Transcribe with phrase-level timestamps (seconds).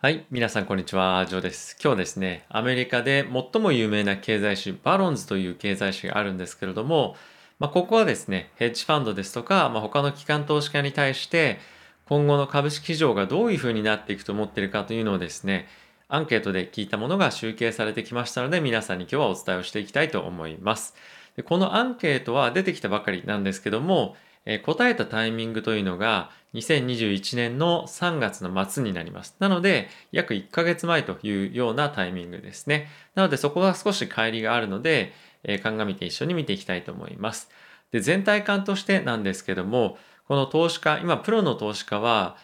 [0.00, 1.76] はい、皆さんこんにちは、ジョーです。
[1.82, 7.16] 今日ですね、アメリカで最も有名な経済誌、バロンズという経済誌があるんですけれども、
[7.58, 11.58] まあ、ここはですね、ヘッジファンドですとか、まあ、他の機関投資家に対して、
[12.06, 15.66] 今後の株式市場がどういうふうになっていくと思っているかというのをですね、
[16.06, 20.94] アンケートで聞いたものが集計されてきましたので、皆さんに今日はお伝えをしていきたいと思います。
[21.34, 24.14] でこのアンケートは出てきたばかりなんですけども、
[24.50, 29.36] え答えたタイミングというのが2021年の3月の末になります。
[29.38, 32.88] なので、約1ヶ月前というようなタイミングですね。
[33.14, 35.12] なので、そこは少し乖離があるので、
[35.44, 37.50] えー、鑑みて一緒に見ていきたいと思います。
[37.92, 42.38] で、全体感としてなんですけども、この投資家、今、プロの投資家は、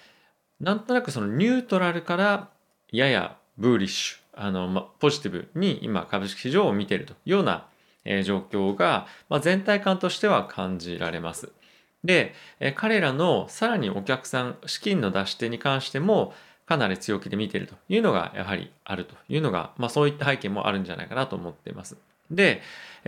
[0.60, 2.50] なんとなくそのニュートラルから
[2.92, 7.66] ややブーリッシュ、あの、ま、ポジティブに今株式市場を見ているというような、
[8.04, 11.50] えー、状況が、ま、全体感としては感じられます。
[12.04, 16.34] で、え彼らのさらにお客さん、資金の出し手に関しても、
[16.66, 21.96] かなり強気で見ているというのがやはりあるというのが、まあそういった背景もあるんじゃないかなと思っています。
[22.30, 22.62] で、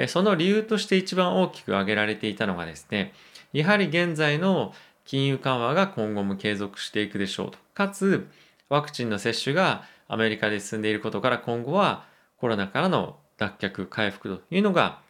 [0.09, 3.13] その理由として一番大きく挙げられていたのがですね、
[3.53, 7.59] やはり現在の金融緩和が今後も継続していくでしょうと。
[7.75, 8.29] かつ、
[8.69, 12.05] ワクチンの接種がアメリカで進んでいることから今後は
[12.39, 15.01] コロナからの脱却、回復というのが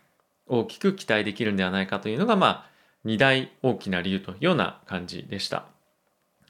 [0.46, 2.70] 大きく期待できるんではないかというのが、まあ、
[3.06, 5.64] 2大大きな理由というような感じでした。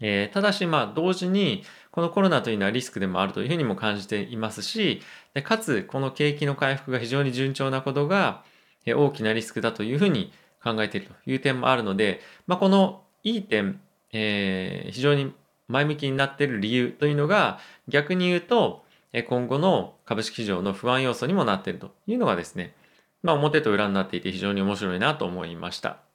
[0.00, 5.00] えー、ただし、まあ、同時に、このコロナというのはリスクでもあるというふうにも感じていますし、
[5.34, 8.42] でかつ、この景気の回復が非常に順調なことが、
[8.84, 13.80] え大きなリスクだというふうに考えているという点もあるので、まあ、このいい点、
[14.12, 15.32] えー、非常に
[15.68, 22.74] 前向きになっている理由というのが、逆に言うと、え今後の株式市場の不安要素にもなっているというのがですね、
[23.22, 26.05] まあ、表と裏になっていて非常に面白いなと思いました。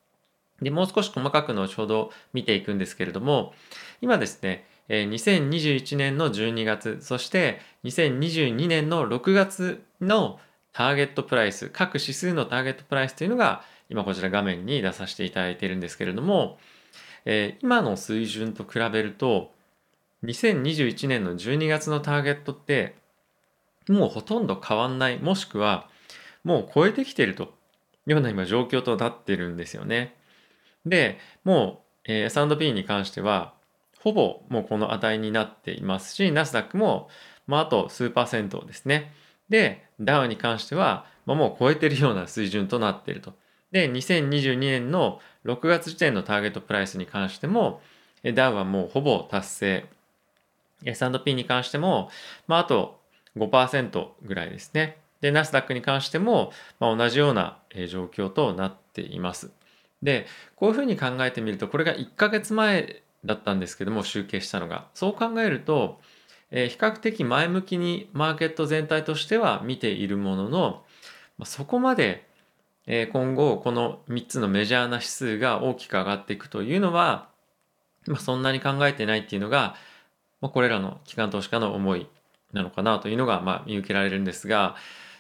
[0.61, 3.53] で、もう少し細かく後ほど見ていくんですけれども、
[4.01, 10.39] 今ですね、2021年の12月、そして2022年の6月の
[10.73, 16.59] ターゲットプライス、各指数のターゲットプライスというのが、今こちら画面に出させていただいているんですけれども、
[17.25, 19.51] え今の水準と比べると、
[20.23, 22.95] 2021年の12月のターゲットって、
[23.89, 25.89] もうほとんど変わんない、もしくは、
[26.43, 27.47] もう超えてきているとい
[28.07, 30.15] うような今状況となっているんですよね。
[30.85, 33.53] で、もう、えー、S&P に関しては、
[33.99, 37.09] ほぼもうこの値になっていますし、ナスダックも、
[37.47, 39.13] まあ、あと数パーセントですね。
[39.49, 43.33] で、ダウンに関しては、まあ、もう超えてるような水準となっていると。
[43.71, 47.81] で、2022年の6月時点のターゲットプライスに関しても、
[48.33, 49.85] ダウンはもうほぼ達成。
[50.83, 52.09] S&P に関しても、
[52.47, 52.99] まあ、あと
[53.37, 54.97] 5%ぐらいですね。
[55.21, 59.51] で、ナスダックに関しても、まあ、同じような状況となっています。
[60.03, 60.25] で、
[60.55, 64.87] こういうふうに考えてみると、これが1ヶ月前だったんですけども、集計したのが。
[64.93, 65.99] そう考えると、
[66.51, 70.83] えー、比較的前向きにマーケット全体としては見ているものの、
[71.45, 72.29] そこまで、
[73.11, 77.29] 今後この3つのメジャーな指数が大きく上がっていくというのは、
[78.07, 79.75] まあ、そんなに考えてないっていうのが、
[80.41, 82.07] まあ、これらの機関投資家の思い
[82.53, 84.75] なのかなというのが、まあ、見受けられるんですが、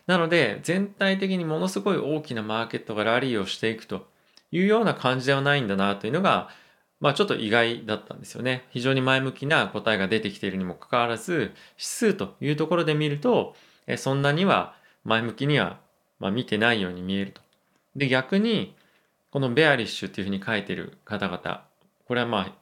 [0.07, 4.07] なので全体的にものすごい大きなマーケットがラリーをしていくと
[4.51, 6.49] いうような感じではないんだなというのが、
[6.99, 8.65] まあちょっと意外だったんですよね。
[8.69, 13.55] 非常に前向きな答えが出てきているにもかかわらず、指数というところで見ると、
[13.87, 15.79] えそんなには前向きには、
[16.19, 17.41] ま、見てないように見えると。
[17.95, 18.75] で、逆に、
[19.31, 21.63] このベアリッシュっていうふうに書いてる方々、
[22.05, 22.55] これはまあ、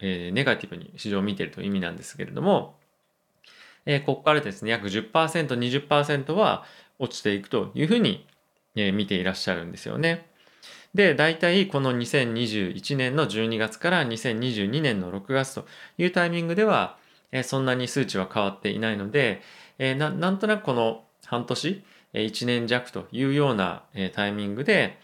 [0.00, 2.76] えー、ネガティブに市場を見てるという意味なんですけれども、
[3.86, 6.64] えー、ここからですね、約10%、20%は
[6.98, 8.26] 落ちていくというふうに、
[8.74, 10.26] えー、見ていらっしゃるんですよね。
[10.96, 15.66] で、大体この2021年の12月から2022年の6月と
[15.98, 16.96] いうタイミングでは、
[17.30, 19.42] えそんなに数値は変わっていないので、
[19.78, 24.98] えなんとなくこの半年、え1年弱というような、えタイミングで、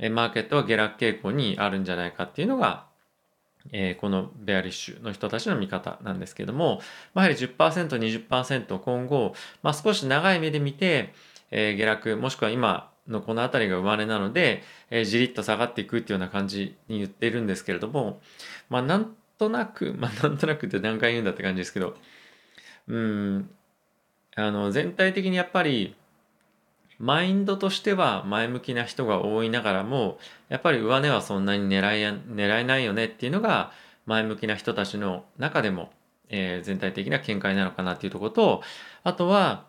[0.00, 2.86] えマーケットは下落傾向にあるんじゃないかっていうのが、
[3.70, 6.80] えこのベアリッシュの人たちの見方なんですけども、
[7.14, 11.14] やはり10%、20%今後、まあ、少し長い目で見て、
[11.52, 18.20] え下落、もしくは今、のこの辺りが生まれなので、えー、じりっと下がっていくっていうような感じに言ってるんですけれども、
[18.68, 21.96] まあなんとなく、 まあなんとなくって何回言うんだって感じですけど、
[22.88, 23.50] うん、
[24.36, 25.94] あの全体的にやっぱり
[26.98, 30.18] マインドとしては前向きな人が多いながらも、
[30.48, 33.72] やっぱり上値はそんなに狙い狙えないよねっていうのが
[34.06, 35.90] 前向きな人たちの中でも、
[36.28, 38.62] えー、全体的な見解なのかなっていうところと、
[39.04, 39.64] あとは、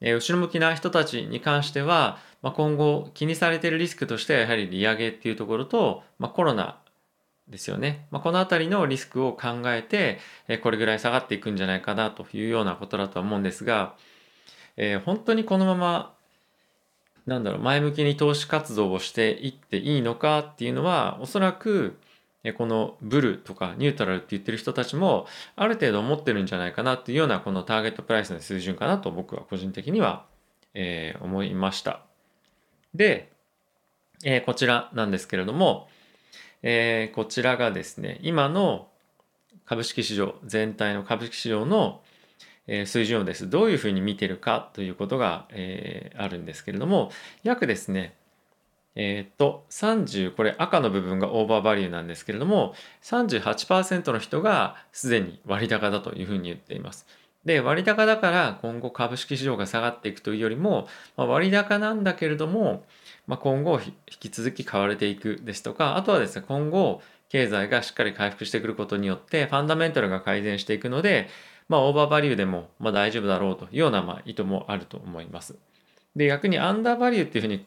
[0.00, 6.78] え後ろ向きな人たちに関しては、まあ、今後気にされているリスクとしてはやはり利上げっていうところと、まあ、コロナ
[7.48, 8.06] ですよね。
[8.10, 13.94] まあ、この辺りのリスクを考えて、えこれぐらい下がっていくんじゃないかなというようなことだと思うんですが、
[14.76, 16.16] えー、本当にこのまま
[17.26, 21.98] なんだろう前向きに投資活動をしていっていいのかっていうのはおそらく
[22.52, 25.26] このブルとかニュートラルって言ってる人たちも
[25.56, 30.26] ある程度思ってるんじゃないかなっていうようなこのターゲットプライスの水準かなと僕は個人的には、
[30.74, 32.02] えー、思いました。
[32.94, 33.32] で、
[34.24, 35.88] えー、こちらなんですけれども、
[36.62, 38.88] えー、こちらがですね今の
[39.64, 42.02] 株式市場全体の株式市場の
[42.86, 47.12] 水準をですどういうふうに見てるかということが、えー、あるんですけれども
[47.44, 48.16] 約ですね
[48.96, 57.06] えっ、と30これ赤の部分がオーバーバリューなんですけれども38%の人がすでに割高だというふうに言っています。
[57.44, 62.84] で割高だから今後株式市場が下がっていくというよりも、まあ、割高なんだけれども、
[63.28, 71.28] まあ、今後引き続き買われていくですとかあとはですね今後経済がしっかり回復してくることによってファンダメンタルが改善していくので
[71.68, 75.56] まあ、オーバーバリューでも、ま、大丈夫だろうというような、ま、意図もあると思います。
[76.14, 77.66] で、逆にアンダーバリューっていうふうに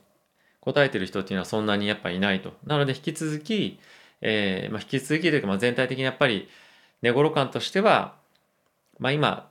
[0.73, 2.53] 答えてる人っていうのはそんなにやっぱいないと。
[2.65, 3.79] なので、引き続き、
[4.21, 6.47] えー、まあ、引き続きというか、まあ、全体的にやっぱり
[7.01, 8.15] 値頃感としては、
[8.99, 9.49] まあ、今、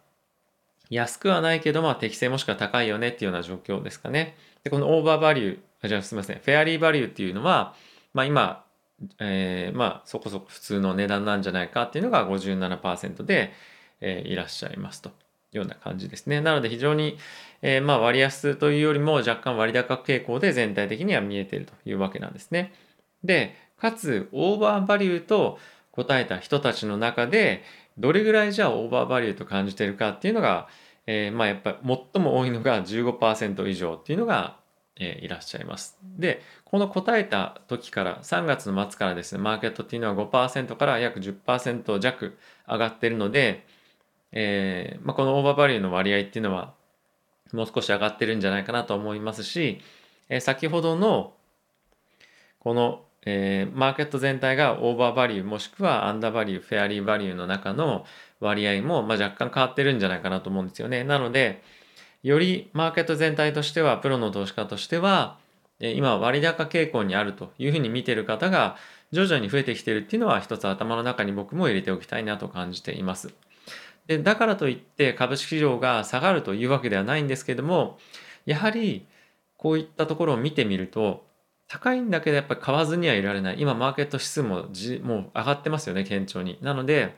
[0.91, 4.37] 安くはないけど、まあ、適正もしくは高いよねっていうような状況ですかね。
[4.65, 7.75] で、このオーバーバリュー、あじゃあすみません、フェアリーバリューっていうのは、
[8.15, 8.65] まあ、今、
[9.19, 13.53] えー、まあ、そこそこ普通の値段なんじゃないかっていうのが57%で、
[14.01, 15.11] えいらっしゃいますと
[15.53, 16.41] ような感じですね。
[16.41, 17.19] なので非常に、
[17.63, 22.73] えー、まあ割安というよりも若干割高傾向で全体的には見えているというわけなんですね。
[23.25, 25.59] で、かつオーバーバリューと
[25.93, 27.63] 答えた人たちの中で
[27.99, 30.69] どれぐらいじゃあオーバーバリューと感じているかっていうのが、
[31.07, 34.59] えー、まあやっぱり最も多いのが15%以上っていうのが、
[34.97, 35.99] えー、いらっしゃいます。
[36.03, 42.37] で、この答えた時から3月の末からですね、マーケットっていうのは5%から約10%弱
[42.69, 43.67] 上がってるので、
[44.33, 46.75] えー、まあ、このオーバーバリューの割合っていうのは
[47.53, 49.81] もう少し上がってるんじゃないかなと思いますし、
[50.29, 51.33] えー、先ほどの
[52.61, 58.05] この、えー、マーケット全体がオーバーバリューもしくはアンダーバリューフェアリーバリューの中の
[58.41, 61.05] 割合も、まあ、若干変わってるんじゃないかなと思うんですよね。
[61.05, 61.63] なので
[62.23, 65.39] よりマーケット全体としてはプロの投資家としては
[65.81, 68.77] 今割高傾向にあるというふうに見てる方が
[69.13, 73.33] 徐々に増えてきてるっていうのは一つ頭の中に僕も入れておきたいなと感じています。
[74.09, 77.99] でだからといって株式市場が下がるというわけではないんですけれども
[78.47, 79.07] やはり
[79.57, 81.27] こういったところを見てみると
[81.69, 83.61] 高いんだけどやっぱり買わずにはいられない。
[83.61, 86.59] 今マーケット指数もじもう上がってますよね堅調に。
[86.63, 87.15] なので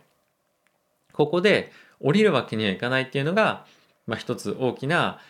[1.13, 1.71] ここで
[2.01, 3.65] 降りるわけにはいかないっていうのが、
[4.09, 5.21] まあ、一つ大きな、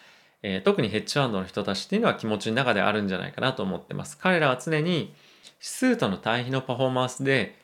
[0.43, 4.17] えー、特にヘッジファンドの人たちっていうのは気持ちの中であるんじゃないかなと思ってます。
[4.17, 5.13] 彼らは常に指
[5.61, 7.57] 数との対比のパフォーマンスで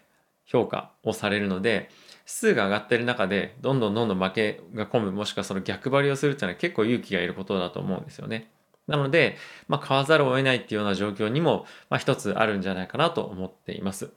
[0.44, 1.88] 評価をされるので
[2.26, 8.50] 数が上がってる中でどんどんどんどん負けが込むもしくはその逆張りをするっていうのは結構勇気がいることだと思うんですよね。
[8.88, 9.37] なので、
[9.69, 14.11] まあ、買わざるを得ないっていうような状況にも、まあ、一つあるんじゃないかなと思っています。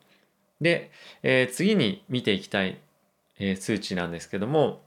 [0.62, 0.92] で、
[1.24, 2.78] えー、次に見ていきたい、
[3.40, 4.82] えー、数値なんですけども、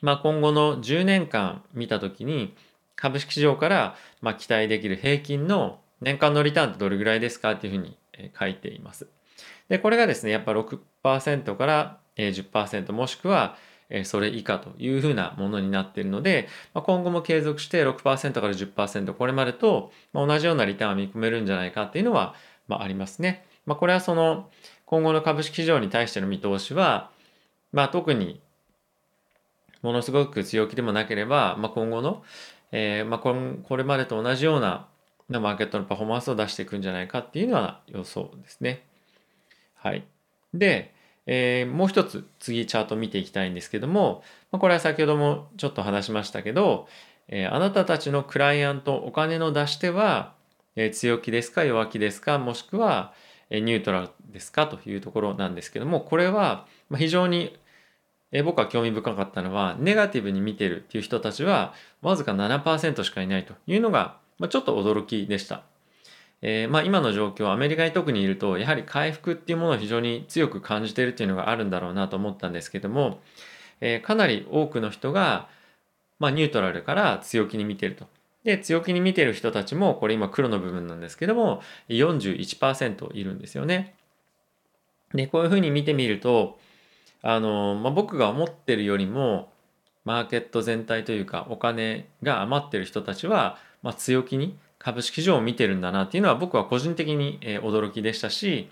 [0.00, 2.54] まあ、今後の10年間見た時に
[2.96, 7.96] 株式市場から、まあ、期待できる平均の年間のリターンってどれぐらいですかっていうふうに
[8.38, 9.08] 書いています。
[9.68, 13.56] で、これがですね、やっぱ6%から10%もしくは
[14.04, 22.34] それ以下というふうなものになっているので、今後も継続して6%から10%これまでと同じようなリターンを見込めるんじゃないかっていうのは
[22.68, 23.44] ありますね。
[23.66, 24.48] まあ、これはその
[24.86, 27.10] 今後の株式市場に対しての見通しは、
[27.72, 28.40] まあ、特に
[29.82, 32.22] ものすごく強気でもなければ、まあ、今後の、
[32.72, 34.88] えー、まあここれまでと同じような
[35.28, 38.84] マーケットのパフォーマンスを出していくんじゃないかっていうのは予想ですね。
[39.74, 40.04] はい。
[40.54, 40.91] で、
[41.26, 46.88] えー、もう一つ次チャート見ていきたいんですけども、まあ、これは先ほどもちょっと話しましたけど、
[47.28, 50.34] えー、あなたたちのクライアントお金の出し手は、
[50.76, 53.12] えー、強気ですか弱気ですかもしくは、
[53.50, 57.54] えニュートラルですかというところなんですけどもこれは非常に
[58.32, 65.64] え僕は興味深かったのはネガティブに見てるっていう人たちはわずか7%しかいないというのが、まあ、ちょっと驚きでした。
[66.42, 73.20] えー、まあ、今の状況アメリカに特にいるとやはり回復っていうものを非常に強く感じてるっていうのがあるんだろうなと思ったんですけども、
[73.80, 75.48] えー、かなり多くの人が、
[76.18, 78.06] まあ、ニュートラルから強気に見てると。
[78.44, 83.94] で強気に見てる人たちもこれ今黒の部分なんですけども41%いるんですよね。
[85.14, 86.58] でこういうふうに見てみると
[87.22, 89.52] あの、まあ、僕が思ってるよりも
[90.04, 98.68] マーケット全体というかお金が余ってる人たちは、まあ、強気に株式市場を見てるんだなっていうのは僕は個人的に、驚きでしたし、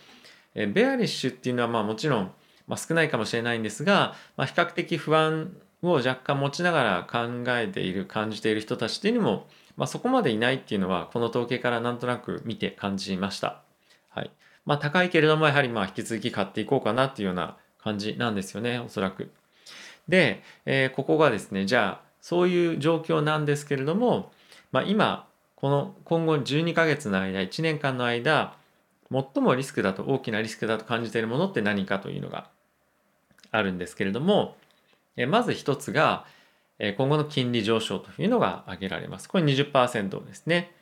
[0.55, 2.33] ベアリッシュっていうのはまあもちろん、
[2.77, 5.53] 少ないかもしれないんですが、まあ、比較的不安
[5.83, 13.63] を若干持ちながら考えている感じている人たちっていうのも、まあ、そこまでいないっていうのはこの統計からなんとなく見て感じました。
[14.11, 14.31] はい
[14.67, 19.31] まあ、高いけれどもやはりまあ引き続き買っていこうかなっていうような感じなんですよねおそらく。
[20.09, 24.33] で、えー、ここがですねじゃあそういう状況なんですけれども、
[24.73, 25.27] まあ、今
[25.61, 28.55] この今後12ヶ月の間1年間の間
[29.13, 32.49] 最もリスクだと大きなリスクだと感じているものって何かというのが
[33.51, 34.57] あるんですけれども
[35.29, 36.25] まず一つが
[36.97, 39.29] 今後の金利上昇というのが挙げられます。
[39.29, 40.73] これ20%ですね。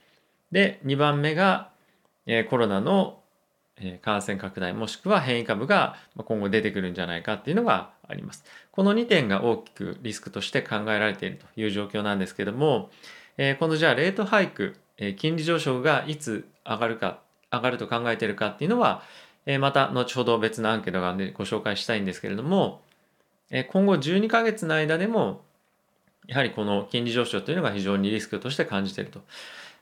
[0.53, 1.71] で2番目が
[2.49, 3.21] コロナの
[4.03, 8.45] 感染拡大もしくは変異株が今後出てくるんじゃないかっていうのがあります。
[8.71, 12.91] この2点が大きくリスクとして考えられているという状況なんですけども、
[13.39, 14.77] えこのじゃあレートハイク、
[15.17, 19.03] 金利上昇がいつ上がるか、上がると考えてるかっていうのは
[19.47, 22.83] え、また後ほど別のアンケートがんでご紹介したいんですけれども
[23.51, 25.43] え、今後12ヶ月の間でも、
[26.27, 29.23] やはりこの金利上昇というのが非常にリスクとして感じていると。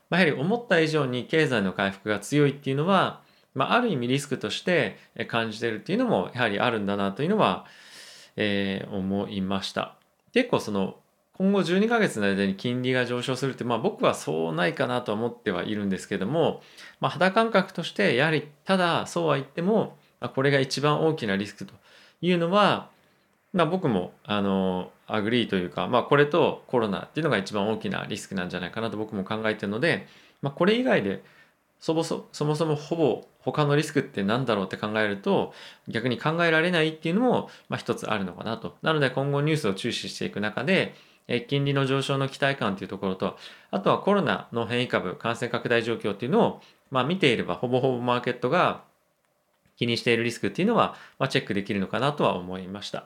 [0.09, 3.21] やはり思った以上に経済の回復が強いっていうのは、
[3.53, 4.97] まあ、ある意味リスクとして
[5.27, 7.65] 感じてるっていうのもやはりあるんだなというのは、
[8.37, 9.95] えー、思いました。
[10.33, 10.95] 結構その
[11.37, 16.61] 今後12ヶ月の間に金利が上昇するって、まあ、僕はそうないかなと思ってはいるんですけども、
[16.99, 21.75] まあ、肌感覚としてやはりただそうは言っても、あ、これが一番大きなリスクと
[22.21, 22.89] いうのは、
[23.53, 30.07] まあ、僕もあの agree というか、まあ、これとコロナっていうのが一番大きなリスクなんじゃないかなと僕も考えてるので、
[30.41, 31.23] まあ、これ以外で
[31.79, 35.53] そもそもそもほぼ他のリスクって何だろうって考えると
[35.87, 38.75] 逆に考えられないっていうのも、まあ、一つあるのかなと。
[38.81, 40.95] なので今後ニュースを注視していく中で
[41.27, 43.37] え金利の上昇の期待感というところと
[43.71, 48.83] あとはコロナの変異株感染拡大状況っていうのを、まあ、見ていればほぼほぼマーケットが
[49.75, 53.05] 気にしているリスクっていうのは、まあ、チェックできるのかなとは思いました。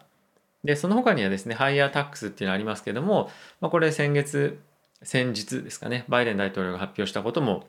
[0.63, 4.59] でその他にはですねハイヤータックスっていうのありますけども、まあ、これ先月
[5.01, 7.65] 先日ですかねバイデン大統領が発表したことも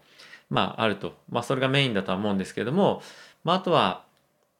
[0.52, 1.14] まあ、あると。
[1.30, 3.02] まあ、それがメインだとは思うんですけども、
[3.42, 4.04] まあ、あとは、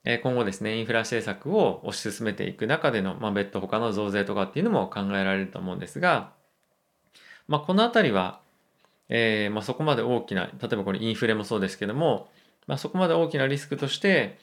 [0.05, 6.33] 今後ですね、インフラ政策を推し進めていく中での、まあ、別途他の増税とかっていうのも考えられると思うんですが、
[7.47, 8.41] まあ、このあたりは、
[9.09, 12.29] えー、まあ、そこまで大きな、例えばこれインフレもそうですけども、
[12.67, 14.39] まあ、そこまで大きなリスクとして、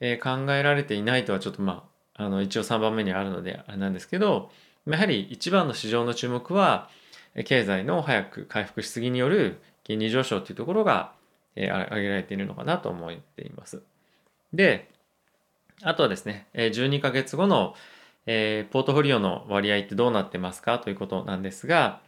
[0.00, 1.84] えー、考えられていないとはちょっとま
[2.14, 4.50] あ、あの一応3番目にあるのであれなんですけど、
[4.86, 6.88] やはり一番の市場の注目は、
[7.44, 11.12] 経済の早く回復しすぎによる金利上昇というところが、
[11.54, 13.82] えー、挙げられているのかなと思っています。
[14.52, 14.88] で、
[15.82, 17.74] あとはですね、12ヶ月後の、
[18.26, 20.78] え、ポートフォリオの割合ってどうなってますか？
[20.78, 22.00] ということなんですが、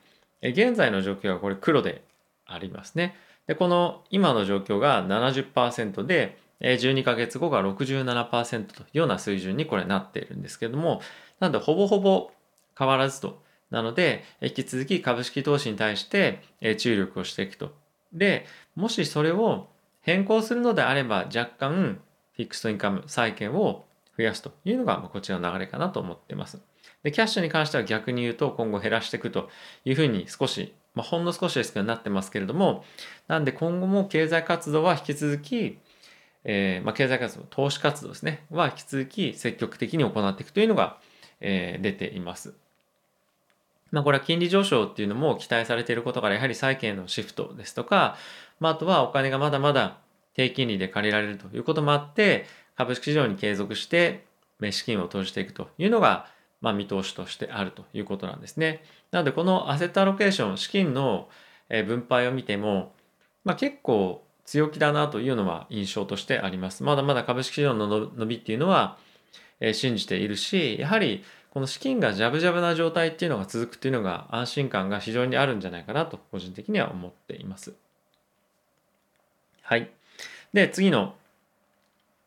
[0.42, 2.02] 現在の状況はこれ黒で
[2.46, 3.16] ありますね。
[3.46, 11.00] で、この今の状況が70%で、12ヶ月後が67%というような水準にこれなっているんですけども、
[11.40, 12.30] なのでほぼほぼ
[12.78, 16.42] 変わらずとなので、引き続き株式投資に対して
[16.78, 17.74] 注力をしていくと。
[18.12, 18.46] で、
[18.76, 19.68] もしそれを
[20.02, 22.00] 変更するのであれば、若干
[22.42, 23.84] フィックストインカム、債券を
[24.16, 26.60] 増やすというのがこちらの流れかなと思ってます。
[27.02, 29.48] で、キャッシュに関しては逆に言うと今後減らしていくと
[29.84, 32.84] いうふうに少し、まあ、ほんの少しですけどなってますけれども、
[33.28, 35.78] なんで今後も経済活動は引き続き、
[36.44, 40.98] えー、まあ、経済活動、投資活動ですね、は引き続き積極的に行っていくというのが、
[41.40, 42.54] えー、出ています。
[43.92, 48.16] まあ、これは金利上昇っていうのも期待されていることからやはり債券のシフトですとか、
[48.58, 49.98] まあ、あとはお金がまだまだ
[50.34, 52.46] 低金利で借りられるということもあって
[52.76, 54.24] 株式市場に継続して
[54.70, 56.26] 資金を投じていくというのが、
[56.60, 58.82] まあ、見通しとしてあるということなんですね。
[59.10, 61.28] なのでこのアセットアロケーション資金の
[61.68, 62.92] 分配を見ても、
[63.44, 66.82] まあ、結構強気だなというのは印象としてあります。
[66.82, 68.98] まだまだ株式市場の伸びっていうのは
[69.72, 77.74] 信じているしやはりこの資金がジャブジャブな状態っていうのが続くっていうのが安心感が非常にあるんじゃないかなと個人的には思っています。
[79.62, 79.90] はい。
[80.52, 81.14] で、次の、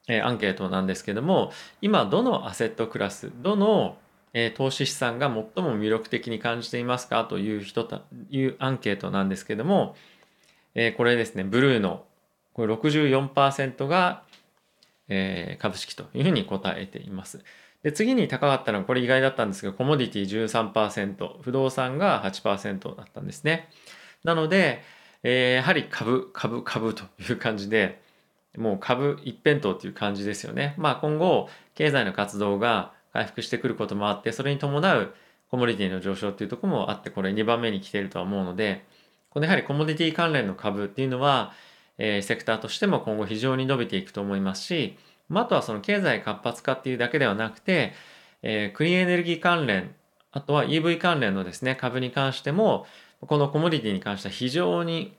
[0.07, 1.51] えー、アンケートなんですけども、
[1.81, 3.97] 今どのアセットクラス、どの、
[4.33, 7.25] えー、投資資産が最も魅力的に感じていますか？
[7.25, 9.95] という人というアンケートなんですけども、
[10.75, 12.03] えー、これですね、ブルーの
[12.53, 14.23] これ64%が、
[15.07, 17.43] えー、株式というふうに答えています。
[17.83, 23.69] で、次に高かったのは、これ意外だったんですけど、コモディティ13%、不動産が8%だったんですね。
[24.23, 24.81] なので、
[25.21, 28.01] えー、やはり株、株、株という感じで、
[28.57, 30.75] もう株一辺倒という感じですよね。
[30.77, 35.13] まあ今後、経済の活動が回復してくることもあって、それに伴う
[35.49, 38.85] コモディティの上昇っていうとこもあって、これ2番目に来てるとは思うので、
[39.29, 41.53] このやはりコモディティ関連の株っていうのは、
[41.97, 44.97] えー、セクターとしても今後非常に伸びていくと思いますし、
[45.29, 47.93] まあ、あとはその経済活発化っていうだけではなくて、
[48.41, 49.95] えー、クリーンエネルギー関連、
[50.31, 52.85] あとは EV 関連のですね、株に関しても、
[53.21, 55.17] このコモディティに関しては非常に、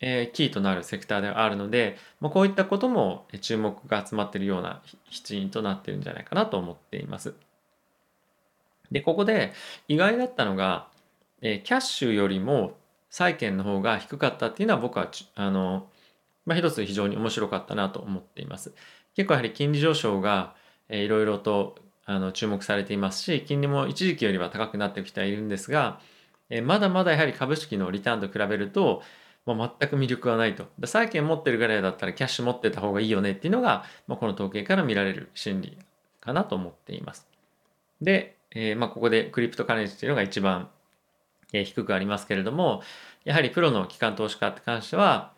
[0.00, 7.34] えー、キーとなるセクターであるので、まあ、こういったことも注目が集まっているような一因となっているんじゃないかなと思っています。
[8.90, 9.52] で、ここで
[9.88, 10.88] 意外だったのが、
[11.40, 12.76] えー、キャッシュよりも
[13.10, 15.86] 債券の方が低かったっていうのは僕はあの、
[16.46, 18.74] まあ、一つ非常に面白かったなと思っています。
[19.14, 20.54] 結構やはり金利上昇が、
[20.88, 26.00] えー、いろいろとあの注目されていますし金利も一時期よりは高くなってきてはいるんですが、
[26.50, 29.02] えー、まだまだやはり株式のリターンと比べると、
[29.46, 35.78] まあ、全く魅力はないと債券持ってるぐらいだったらキャッシュ持ってた方がいいよねっていうのが、まあ、この統計から見られる心理
[36.20, 37.26] かなと思っています
[38.00, 40.70] で、えー、まあここでクリプトカレンシーっていうのが一番、
[41.52, 42.82] え、低くありますけれども
[43.24, 45.34] やはりプロの機関投資家って関しては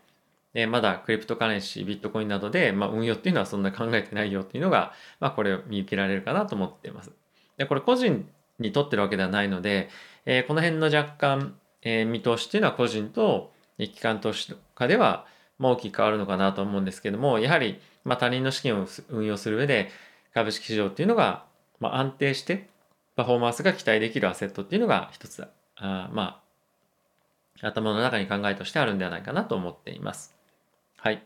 [0.58, 7.12] えまだクリプトカレンシー、ビットコインなどで、まあ、運用っていうのはそんな考えてないよっていうのが、まあ、これを見受けられるかなと思っています。
[7.58, 8.26] で、これ個人
[8.58, 9.90] にとってるわけではないので、
[10.24, 15.26] えー、この辺の若干、えー、見通しっていうのは個人と機関投資家では、
[15.58, 19.90] まあ、大きく変わるのかなと思うんですけども、やはり、まあ、他人の資金を運用する上で、
[20.34, 21.44] 株式市場っていうのが、
[21.80, 22.68] まあ、安定して、
[23.16, 25.48] パフォーマンスが期待できるアセットっていうのが一つだ。
[25.76, 26.42] あま
[27.62, 30.34] あ、頭の中に考えとしてあるんではないかなと思っています。
[30.98, 31.22] はい。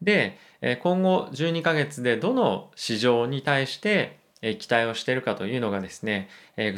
[0.00, 0.38] で、
[0.82, 6.28] 今後12ヶ月でどの市場に対して期待をしているかというのがですね、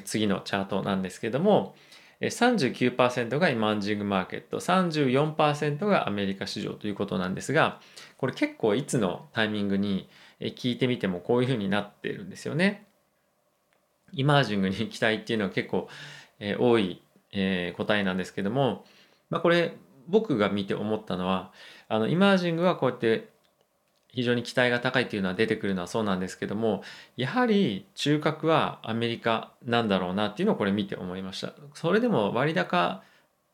[0.05, 1.75] 次のチャートなんですけども、
[2.21, 7.81] 39%がイマンジングマーケット、34%がアメリカ市場ということなんですが、
[8.17, 10.09] これ結構いつのタイミングに
[10.41, 12.87] 聞いてみてもこういうふうになってるんですよね。
[14.13, 15.89] イマージングに期待っていうのは結構
[16.59, 17.03] 多い
[17.77, 18.85] 答えなんですけども、
[19.29, 21.53] まあ、これ僕が見て思ったのは
[21.89, 23.34] あのイマージングはこうやって
[24.15, 26.83] 非常に期待が高いっていうのは出てくるのはそうなんですけども
[27.17, 31.53] やはり中核はアメリカなんだろうなっていうのをこれ見て思いました。
[31.75, 33.03] それでも割高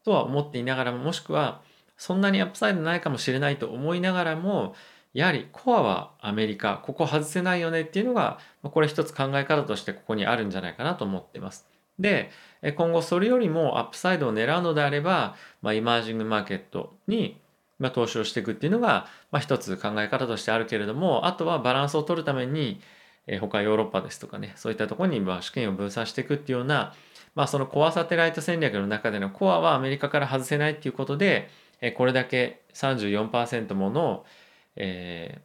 [0.05, 1.63] とは思っていながらももしくは
[1.97, 4.75] そんなにアップサイドないかもしれないと思いながらも
[5.13, 11.67] やはりコアはアメリカここ外せないよねっていうのがこれ一つ考え方としてここにあるんじゃないかなと思ってます。
[11.99, 12.31] で
[12.77, 17.39] 今後それよりもアップサイドを狙うのであれば、まあ、 emerging market に
[17.81, 22.81] まあ、投資をしていくっていうのが、まあ、一つ考え方としてあるけれどもあとはバランスを取るために、
[23.27, 26.95] えー、他ヨーロッパですとかねそういったところにまあ資金を分散していくっていうような、
[27.35, 31.49] まあ、そのコアサテライト戦略の中でのコアはアメリカから外せないっていうことで、
[31.81, 34.25] えー、これだけ34%もの、
[34.77, 35.41] え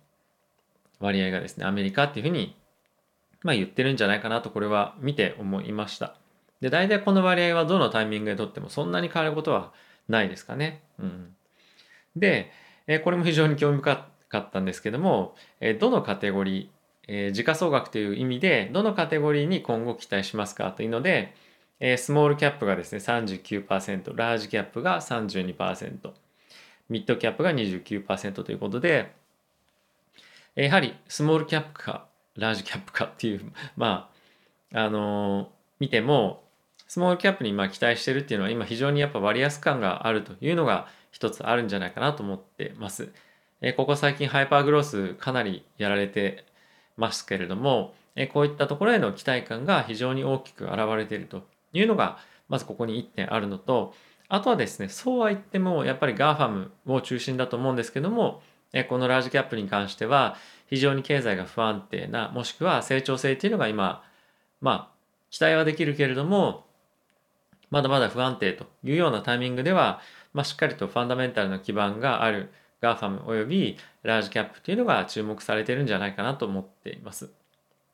[0.99, 2.53] ー、割合がですねアメリカっていうふうに、
[3.43, 6.15] まあ、言ってるんじゃないかなとこれは見て思いました。
[6.59, 9.71] で大体この割合はどのタイミングでとってもそんなに変わることは
[10.09, 10.81] ないですかね。
[10.99, 11.35] うん
[12.15, 12.51] で、
[12.87, 16.67] えこれも非常に興味深かったんですけども、えどのカテゴリー、
[17.07, 21.33] え時価総額という意味でどのカテゴリーに今後期待しますかというので、
[21.79, 26.11] えスモールキャップがですね39%ラージキャップが32%
[26.89, 29.13] ミッドキャップが29%ということで
[30.55, 34.09] やはりスモールキャップかラージキャップかっていう ま
[34.73, 35.47] ああのー、
[35.79, 36.43] 見ても
[36.87, 43.07] スモールキャップにま期待してるっていうのは今非常にやっぱ割安感があるというのが一つあるんじゃないかなと思ってます。
[43.61, 46.43] えここ最近ハイパーグロースかなりやられて
[46.97, 52.17] ますけれども、えこういったところへの期待感が非常に大きく現れているというのが、
[52.49, 53.93] まずここに1点あるのと、
[54.27, 58.41] あとはですね、そうは言っても、やっぱり GAFAM を中心だと思うんですけども、
[58.73, 60.35] えこのラージキャップに関しては、
[60.69, 64.03] 非常に経済が不安定な、もしくは成長性っていうのが今、
[64.59, 64.95] まあ、
[65.29, 66.65] 期待はできるけれども、
[67.69, 70.01] まだまだ不安定というようなタイミングでは、
[70.35, 77.31] まあ、しっかりとファンダメンタルの基盤がある GAFAM およびラージキャップというのが注目されてるんじゃないかなと思っています。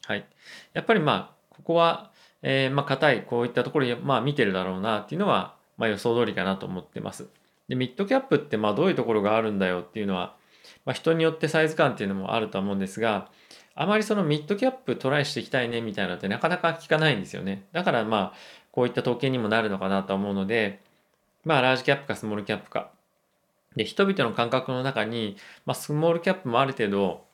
[0.06, 0.26] はい。
[0.74, 2.10] やっぱりまあ、ここは、
[2.42, 7.28] えー、まあ、硬い、こういったところに、まあ、見てるだろうなっていうのは、まあ、予想通りかなと思ってます。
[7.68, 10.36] で、ミッドキャップって、まあ、どういうところがあるんだよっていうのは、
[10.84, 13.30] まあ、人によってサイズ感っていうのもあると思うんですが、
[13.76, 17.68] あまりそのミッドキャップトライしていきたいねみたいなのってなかなか聞かないんですよね。
[17.72, 18.34] だからまあ、
[18.72, 20.82] こういった統計にもなるのかなと思うので、
[21.44, 22.92] まあ、ラージキャップかスモールキャップか。
[23.76, 27.26] で、人々の感覚の中に、まあ、スモールキャップもある程度、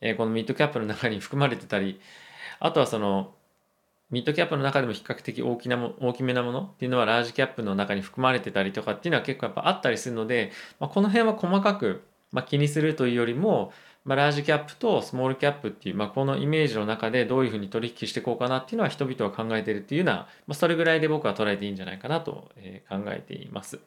[0.00, 2.00] えー、このミッドキャップの中に含まれてたり、
[2.58, 3.34] あとはその、
[4.10, 10.50] ミッドキャップの中でも比較的大きなも大きめなものっていうのはラージキャップの中に含まれてたりとかっていうのは結構やっぱあったりするので、
[10.80, 13.72] まあ、この辺は細かく、まあ、気にするというよりも、
[14.04, 20.12] まあ、ラージキャップとスモールキャップっていう、まあ、このイメージの中でどういうふうに取引していこうかなっていうのは人々は考えているっていうような、
[20.46, 23.78] まあ、それぐらいで僕は捉えていいんじゃないかなと、え考えています。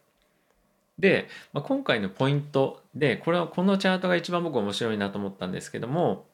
[0.99, 6.25] で、まあ、今回のポイントで、これはこのチャートが一番僕面白いなと思ったんですけども、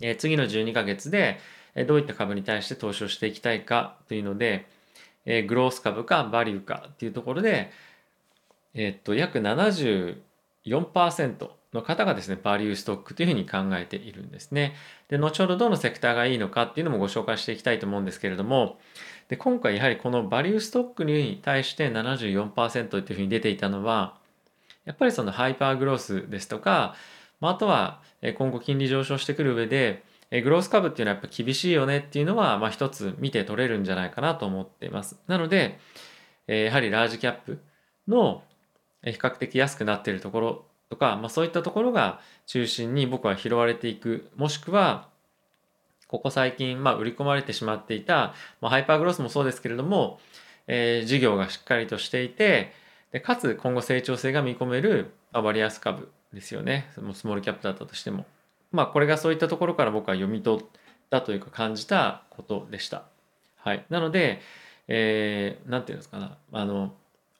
[0.00, 1.38] えー、次の12ヶ月で
[1.86, 4.66] どういった株に対して投資をしていきたいかというので、
[5.26, 7.70] えー、グロース株かバリューかっていうところで、
[8.74, 14.74] え、っと、約74%の方がですね、バリューストックというふうに考えているんですね。
[15.08, 18.80] で、後ほどどのセクターがいいのかっていうのもご紹介していきたいと思うんですけれども、
[19.28, 24.18] で、今回やはりこのバリューストックに対して74%というふうに出ていたのは、
[24.84, 26.96] やっぱりそのハイパーグロースですとか、
[27.40, 28.00] まあ、あとは
[28.36, 30.02] 今後金利上昇してくる上で、
[30.42, 35.20] グロース株っていうのはやっぱ厳しいよねっていうのは、まあ一つ見て取れるんじゃないかなと思っています。
[35.28, 35.78] なので、
[36.46, 37.60] やはりラージキャップ
[38.08, 38.42] の
[39.04, 44.28] 比較的安くなっているところとか、まあ、そういったところが中心に僕は拾われていく。
[44.36, 45.08] もしくは
[46.08, 50.18] ここ最近、まあ、売り込まれてしまっていた、まあ、ハイパーグロスもそうですけれども、
[50.66, 52.72] えー、事業がしっかりとしていて
[53.12, 56.90] でかつ今後成長性が見込める、まあ、割安株ですよね。
[56.94, 58.26] スモールキャップだったとしても。
[58.72, 60.64] まあこれがそういったところから僕は読み取っ
[61.10, 63.04] たというか感じたことでした。
[63.56, 63.84] はい。
[63.90, 64.40] なので、
[64.86, 66.36] えー、ていうんですかな。
[66.52, 66.94] あの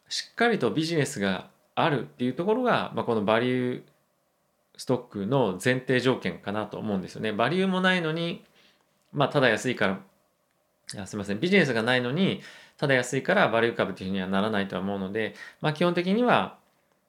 [0.08, 3.82] しっかりとビジネスがあるっていうところが、まあ、このバリュー
[4.76, 7.32] ストックの前提条件かなと思うんですよね。
[7.32, 8.44] バリューもないのに、
[9.12, 10.00] まあ、ただ安いか
[10.94, 12.40] ら、すみません、ビジネスがないのに、
[12.76, 16.56] ただ安いからバリュー株というふうにはならないとは思うので、まあ、基本的には、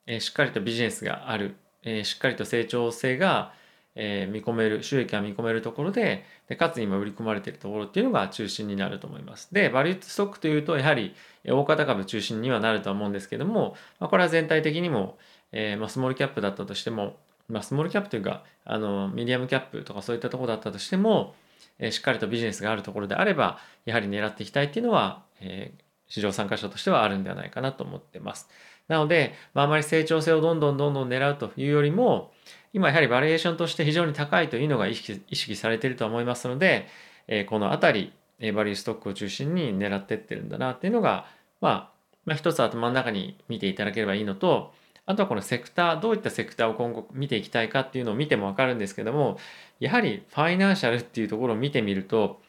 [0.05, 3.53] えー、しっかりとビジネスがある、えー、しっかりと成長性が、
[3.95, 9.53] えー、見込める、収益が見込めるところで、でかつ今売り込まれているところっていうのが中心になると思います。
[9.53, 11.13] で、バリューストックというと、やはり
[11.45, 15.17] 大型株中心にはなるとは思うんですけども、まあ、これは全体的にも、
[15.51, 17.17] えー、まあ、スモールキャップだったとしても、
[17.49, 21.35] まあ、スモールキャップというか、あの、ミディアムキャップとかそういったところだったとしても、
[21.79, 25.73] えー、しっかりとビジネスがあるところであれば、やはり狙っていきたいっていうのは、え、
[26.07, 28.49] 市場参加者としてはあるんではないかなと思ってます。
[28.87, 32.33] なので、まあ、あまり成長性をどんどんどんどん狙うというよりも、
[32.73, 36.87] 今やはりバリエーションとして非常に高いというのが意識意識されていると思いますので、
[37.27, 41.25] えー、このあたり、えバリューストックを中心に狙ってってるんだなっていうのが、
[41.61, 41.89] まあ、
[42.25, 44.73] まあ、一つ頭の中に見ていただければいいのと、
[45.05, 49.37] あとはこのセクター、どういったセクターを今後見ていきたいかっていうのを見てもわかるんですけども、
[49.79, 52.41] やはりファイナンシャルっていうところを見てみると、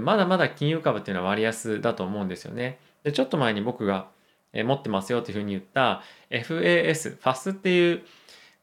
[0.00, 2.78] まだまだ金融株っていうのは割安だと思うんですよね。
[3.04, 4.08] で、ちょっと前に僕が
[4.52, 8.02] 持ってますよというふうに言った FAS、FAS っていう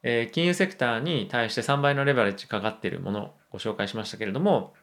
[0.04, 4.74] えー、金融セクターに対して3倍のレバレッジかかっているものをご紹介しましたけれども、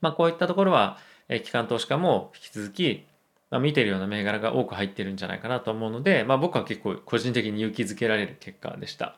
[0.00, 3.06] まあ、こういったところは、えー、機関投資家も引き続き、
[3.50, 9.16] まあ、見てるような銘柄が多く入ってるんじゃないかなと思うので、まあ、僕は結構個人的に勇気づけられる結果でした。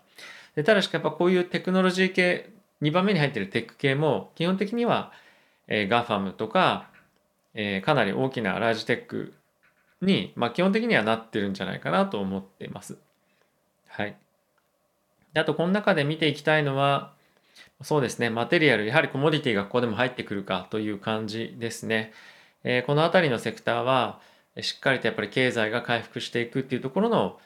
[0.55, 2.51] でただしやっぱこういうテクノロジー系、
[2.83, 5.13] 2番目に入ってるテック系も基本的には、
[5.67, 6.91] えー、GAFAM とか、
[7.55, 9.35] えー、かなり大きなラージテック
[10.01, 12.99] に、まあ、基本的にはなってるんじゃないかなと思っています。
[13.89, 14.17] はい。
[15.33, 17.13] であとこの中で見ていきたいのは
[17.83, 22.13] そうですねマテリアルやはりコモディティがここでも入ってくるかという感じですね、
[22.65, 24.21] えー、この辺りのセクターは
[24.61, 27.39] しっかりとやっぱり経済が回復していくっていうところの、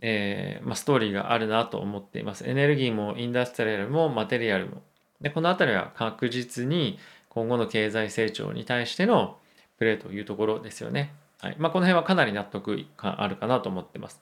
[0.00, 4.82] えー、まあ、ストーリーがあるなと思っていますエネルギーもインダストリアルもマテリアルも
[5.20, 6.98] でこの辺りは確実に
[7.28, 9.38] 今後の経済成長に対しての
[9.78, 11.14] プレーというところですよね。
[11.40, 14.20] はいまあ、この辺はかなり納得があるかなと思ってます。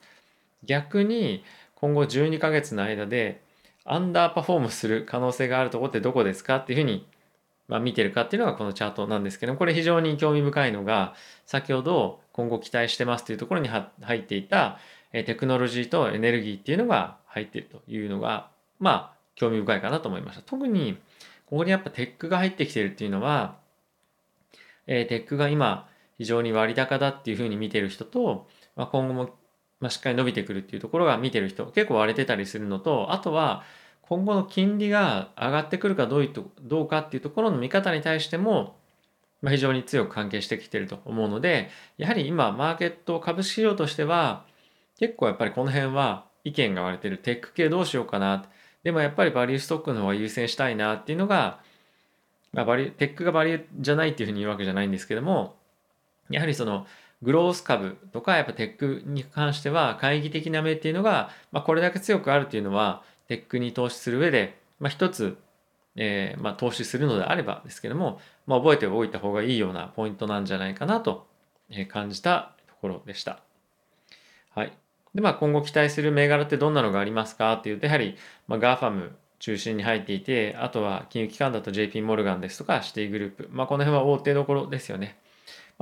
[0.63, 1.43] 逆に
[1.81, 3.43] 今後12ヶ月の間で
[3.83, 7.07] アンダーパフォームする可能性があるところってどこですかっていうふうに、
[7.67, 11.15] まあ、見てるかっていうのがこのチャートなんですけどもこれ非常に興味深いのが
[11.45, 14.77] 先ほど今後期待してますというところに入っていた
[15.11, 20.43] テクノロジーとエネルギーっていうのが入っているというのがまあ興味深いかなと思いました。
[20.43, 20.97] 特に
[21.47, 23.57] ここにやっぱテックが入ってきてるっていうのは、
[24.87, 29.35] えテックが今非常に割高だっていうふうに見てる人と、まあ、今後も
[29.81, 33.63] まあ、しっかり伸びてくるっていうところが見てる人結構割れてたりするのとあとは
[34.03, 38.75] 今後の金利が上がってくるかどういどうかっていうところの見方に対しても、
[39.41, 44.45] ま、非常に強く関係してきてると思うのでやはり今マーケット株式市場としては
[44.99, 48.45] 結構やっぱりこの辺は意見が割れてるテック系どうしようかな
[48.83, 51.59] でもやっぱりバリューストックの方が優先したいなっていうのが、
[52.51, 55.55] まあ、バリテックがバリューじゃないっていうふうに言うわけじゃないんですけども
[56.29, 56.85] やはりその
[57.21, 65.37] グロース株とかやっぱテックに関しては懐疑的な目っていうのが、まあ、これだけ強くあるっていうのはテックに投資する上で、まあ、一つ、
[65.95, 71.27] えーまあ、投資するのであればですけども、まあ、覚えておいた方がいいようなポイントなんじゃないかなと
[71.89, 73.39] 感じたところでした。
[74.49, 74.73] はい。
[75.13, 78.15] で、まあ、今後期待する銘柄ってどんなのがありますかっていうと、やはり、
[78.47, 85.17] まあ、GAFAM 中心に入っていて、あとは金融機関だと JP モルガンですとかシティグループ、まあ、この辺は大手どころですよね。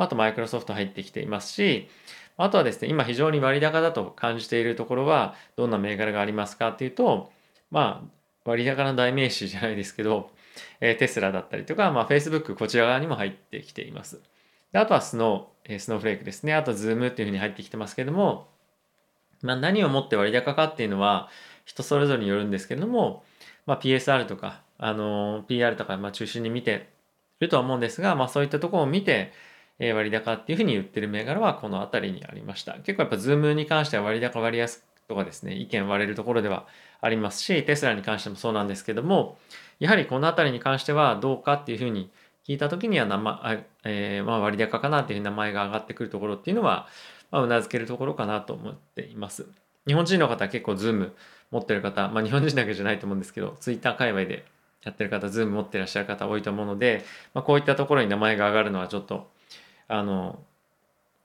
[0.01, 1.89] あとマイクロソフト入ってきていますし、
[2.37, 7.31] あとはですね、今非常に割高だと感じているところは、どんな銘柄がありますかっていうと、
[7.69, 8.07] まあ、
[8.45, 10.31] 割高な代名詞じゃないですけど、
[10.79, 14.21] えテスラだったりとか、まあ、Facebook こちら側にも入ってきています。
[14.71, 16.53] であとはスノー、えスノーフレークですね。
[16.53, 18.47] あと Zoom っていうふうに入ってきてますけども、
[19.41, 21.29] まあ、何をもって割高かっていうのは
[21.65, 23.23] 人それぞれによるんですけれども、
[23.65, 26.89] まあ、PSR とか、あの PR とかまあ中心に見て
[27.39, 29.33] るとは思うんですが、まあ、そういったところを見て、
[29.79, 32.73] え割高っていうふうに言ってる銘柄はこの辺りにありました。
[32.73, 36.67] 結構やっぱ Zoom に関しては割高割安とかですね、意見割れるところでは
[37.01, 39.37] ありますし、テスラに関してもそうなんですけども、
[39.79, 42.11] やはりこの辺りに関してはどうかっていうふうに
[42.47, 46.87] 聞いた時には名前、えー、まあ割高かなっていう名前が上がってくるところっていうのは、
[47.31, 49.47] まあ、うなずけるところかなと思っています。
[49.87, 51.11] 日本人の方結構 Zoom
[51.51, 54.45] 持ってる方、まあ日本人だけじゃないと思うんですけど、Twitter 界隈で
[54.83, 59.29] やってる方、Zoom 持ってらっしゃる方多いと思うので、まあ、こういったところに名前が上がるのはちょっと、
[59.89, 60.39] あの、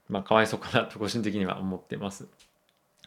[0.08, 2.26] まあ、かわいそうかなと個人的には思ってます。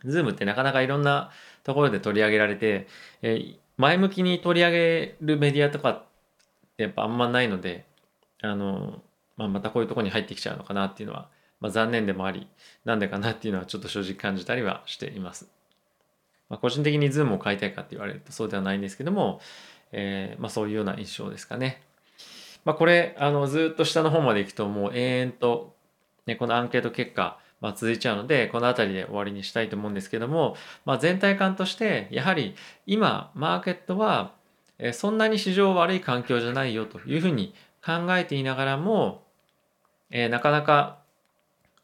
[0.06, 1.32] Zoom ってなかなかいろんな
[1.64, 2.88] ところで取り上げられて、
[3.22, 6.04] えー、前向きに取り上げるメディアとかっ
[6.78, 7.86] てやっぱあんまないので、
[8.42, 9.02] あの、
[9.36, 12.48] まあ、またこういうとこに入ってきちゃうのかなっていうのは、まあ、残念でもあり、
[12.86, 15.50] なんでかなっていうのはちょっと正直感じたりはしています。
[16.50, 19.42] まあ、個人的に Zoom を買いたいかって言われるとそうではないんですけども、
[19.92, 21.82] えー、まあ、そういうような印象ですかね。
[22.68, 25.74] まあ、これあのずっと下の方まで行くともう延々と、
[26.26, 34.34] ね、このアンケート結果、まあ、続いちゃうのでこの辺りで終わりにしたいと思うんですけども、まあ、全体感としてやはり今マーケットは
[34.92, 39.24] そんなに市場悪い環境じゃないよというふうに考えていながらも、
[40.12, 40.98] えー、なかなか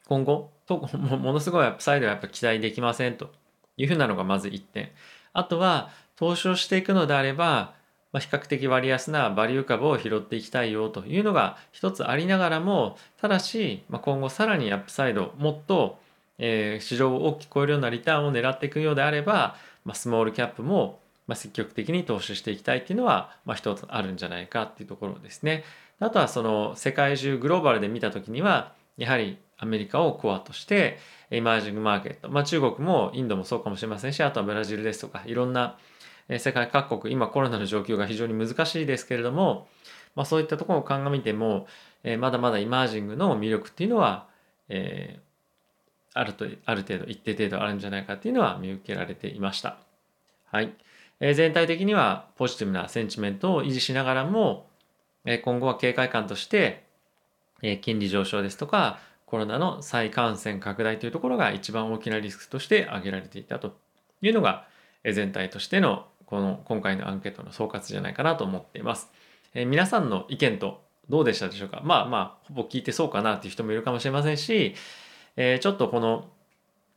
[0.10, 3.32] 今後とものすごいアップサイドはやっぱ期待できませんと
[3.78, 4.92] いうふうなのがまず1点。
[5.32, 7.74] あとは投資をしていくのであれば
[8.14, 16.00] まあ、比較的割安なバリュー株を拾っていきたいよというのが一つありながらもただし、まあ、今後さらにアップサイドもっと、
[16.38, 25.64] えー、市場を大きく超えるようなリターンを狙っていくようであれば、まあ、スモールキャップもま、積極的に投資していきたいっていうのは、まあ、一つあるんじゃないかっていうところですね。
[26.00, 30.98] あとはその世界中グローバルで見た時にはやはりアメリカをコアとして
[31.32, 35.78] エマージングマーケット、まあ、中国もインドもそうかもしれませんしあとはブラジルですとかいろんな
[36.30, 39.68] 世界各国今コロナの状況が非常に難しいですけれども、
[40.16, 41.68] まあ、そういったところを鑑みても、
[42.04, 44.28] えまだまだイマージングの魅力っていうのは、
[44.70, 49.78] えー、あるとある程度一定程度あるんじゃないかっていうのは見受けられていました。
[50.46, 50.74] はい、
[51.20, 54.68] え、全体的にはポジティブなセンチメントを維持しながらも、
[55.26, 56.84] え今後は警戒感として、
[57.62, 63.78] え金利上昇ですとかコロナの再感染拡大というところが一番大きなリスクとして挙げられていたと
[64.22, 64.68] いうのが
[65.04, 69.12] 全体としてのこの今回のアンケートの総括じゃないかなと思っています。
[69.54, 71.82] えー、皆さんの意見とどうでしたでしょうか？
[71.84, 74.74] まあまあほぼ聞いてそうかなっていう人もいるかもしれませんし、
[75.36, 76.26] えー、ちょっとこの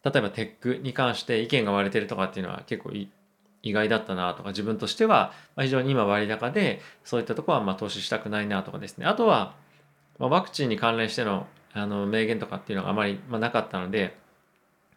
[0.05, 3.11] 例えばテックに関して意見が割れてるとかっていうのは結構意
[3.75, 9.53] 外だったなとか自分としては非常に今割高でそういったとこはま投資したくないなとかですねあとは
[10.19, 14.17] まワクチンに関連してのあの名言とかっていうのがあまりまなかったので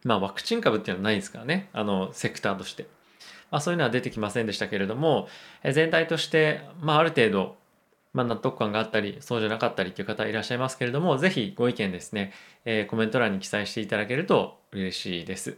[0.02, 2.86] まあワクチン株っていうのはないですからねあのセクターとして。
[3.50, 5.28] まあ、そういうのは出てきませんでしたけれども、
[5.62, 7.56] え全体として、まあ、ある程度、
[8.12, 12.32] まあ、納得感があったり、そうじゃなかったりという方いらっしゃいますけれども、ぜひご意見ですね、
[12.64, 15.56] えー、コメント欄に記載していただけると嬉しいです。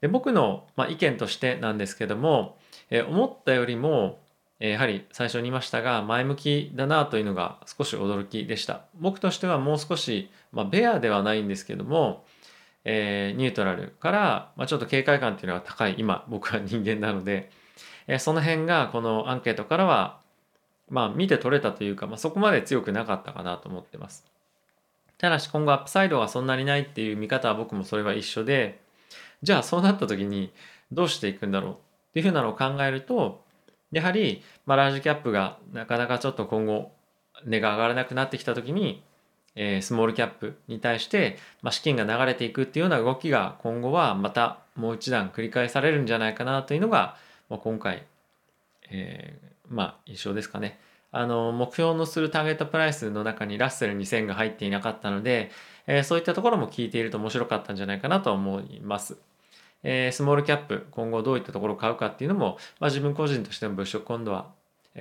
[0.00, 2.56] で僕の、まあ、意見としてなんですけども、
[2.90, 4.20] えー、思ったよりも、
[4.60, 8.82] えやはり最初に言いましたが、前向きだなというのが少し驚きでした。
[8.98, 12.24] 僕としてはもう少し、まあ、ベアではないんですけども、
[12.84, 17.50] えー、ニュートラルから、まあ、ちょっと警戒感っていうのが高い今僕は人間なので、
[18.06, 20.20] えー、その辺がこのアンケートからは
[20.88, 24.24] まあ見て取れたというか、まあ、そこまで強くなかったかなと思ってます。
[25.18, 28.80] ただし今後アップサイドがそんなにないっていう見方は僕もそれは一緒で
[29.42, 30.50] じゃあそうなった時に
[30.92, 31.76] どうしていくんだろうっ
[32.14, 33.44] ていうふうなのを考えると
[33.92, 36.92] やはり、まあ、ラージキャップがなかなかちょっと今後
[37.44, 39.02] 値が上がらなくなってきた時に
[39.54, 47.16] え、スモールキャップに対して、ま、資金が流れていくっていうような動きが今後はまたもう一段繰り返されるんじゃないかなというのが、
[47.48, 48.04] ま、今回、
[48.90, 50.78] えー、まあ印象ですかね。
[51.12, 55.50] あの目標のするターゲットプライスの中にラッセル2000が入っていなかったので、
[55.88, 59.18] えー、そういったところも聞いていると面白かったんじゃないかなと思います。
[59.82, 64.48] えー、スモールキャップ今後どういったところを買うかっていうのも、まあ、自分個人としての物色今度は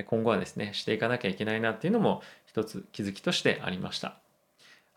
[0.06, 4.18] 今後はですねしていかなきゃいけないなっていうのも一つ気づきとしてありました。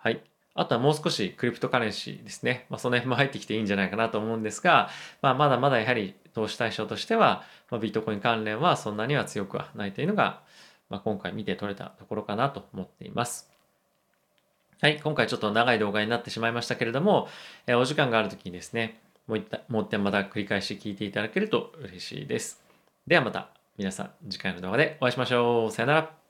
[0.03, 0.21] はい。
[0.55, 2.67] あとはもう少しクリプトカレンシーですね。
[2.69, 4.91] まあ、その辺も入ってきていいんじゃないかなと思うんですが、
[5.23, 10.43] まあ、まだまだやはり投資対象としては、まあ、ビットコイン関連はそんなには強くはないというのが、
[10.91, 13.49] まあ、今回見て取れたところかなと思っています。
[14.83, 17.29] はい、今回ちょっと長い動画になってしまいましたけれども、
[17.69, 22.61] えお時間がある時にですね、もう一もう一点また繰り返し聞いていただけると嬉しいです。
[23.07, 25.71] ではまた皆さん次回の動画でお会いしましょう。
[25.71, 26.22] さよなら。